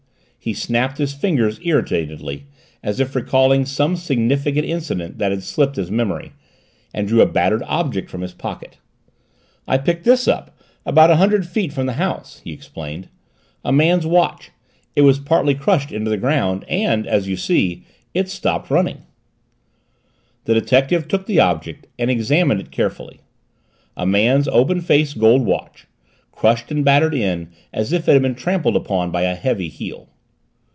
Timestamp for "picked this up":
9.77-10.57